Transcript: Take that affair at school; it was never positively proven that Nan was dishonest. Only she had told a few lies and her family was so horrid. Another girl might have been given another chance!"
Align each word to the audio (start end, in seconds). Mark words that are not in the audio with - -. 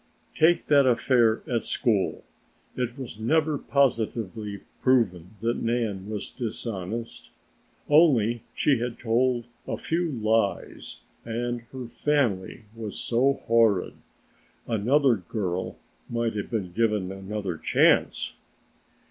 Take 0.33 0.65
that 0.65 0.87
affair 0.87 1.43
at 1.47 1.61
school; 1.61 2.23
it 2.75 2.97
was 2.97 3.19
never 3.19 3.59
positively 3.59 4.61
proven 4.81 5.35
that 5.41 5.61
Nan 5.61 6.09
was 6.09 6.31
dishonest. 6.31 7.29
Only 7.87 8.41
she 8.55 8.79
had 8.79 8.97
told 8.97 9.45
a 9.67 9.77
few 9.77 10.09
lies 10.09 11.01
and 11.23 11.61
her 11.71 11.85
family 11.85 12.63
was 12.75 12.97
so 12.97 13.33
horrid. 13.45 13.93
Another 14.65 15.17
girl 15.17 15.77
might 16.09 16.35
have 16.35 16.49
been 16.49 16.71
given 16.71 17.11
another 17.11 17.55
chance!" 17.59 18.33